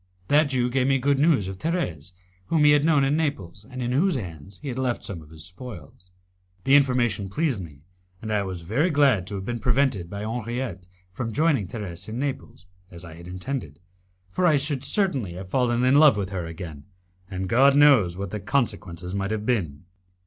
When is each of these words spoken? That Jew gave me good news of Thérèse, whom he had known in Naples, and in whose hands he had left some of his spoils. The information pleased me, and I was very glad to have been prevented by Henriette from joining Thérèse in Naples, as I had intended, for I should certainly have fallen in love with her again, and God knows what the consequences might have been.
That 0.29 0.45
Jew 0.45 0.71
gave 0.71 0.87
me 0.87 0.97
good 0.97 1.19
news 1.19 1.47
of 1.47 1.59
Thérèse, 1.59 2.13
whom 2.47 2.63
he 2.63 2.71
had 2.71 2.83
known 2.83 3.03
in 3.03 3.15
Naples, 3.15 3.67
and 3.69 3.83
in 3.83 3.91
whose 3.91 4.15
hands 4.15 4.57
he 4.59 4.69
had 4.69 4.79
left 4.79 5.03
some 5.03 5.21
of 5.21 5.29
his 5.29 5.45
spoils. 5.45 6.09
The 6.63 6.73
information 6.73 7.29
pleased 7.29 7.59
me, 7.61 7.81
and 8.19 8.33
I 8.33 8.41
was 8.41 8.63
very 8.63 8.89
glad 8.89 9.27
to 9.27 9.35
have 9.35 9.45
been 9.45 9.59
prevented 9.59 10.09
by 10.09 10.21
Henriette 10.21 10.87
from 11.11 11.31
joining 11.31 11.67
Thérèse 11.67 12.09
in 12.09 12.17
Naples, 12.17 12.65
as 12.89 13.05
I 13.05 13.13
had 13.13 13.27
intended, 13.27 13.79
for 14.31 14.47
I 14.47 14.55
should 14.55 14.83
certainly 14.83 15.33
have 15.33 15.49
fallen 15.51 15.83
in 15.83 15.99
love 15.99 16.17
with 16.17 16.29
her 16.31 16.47
again, 16.47 16.85
and 17.29 17.47
God 17.47 17.75
knows 17.75 18.17
what 18.17 18.31
the 18.31 18.39
consequences 18.39 19.13
might 19.13 19.29
have 19.29 19.45
been. 19.45 19.83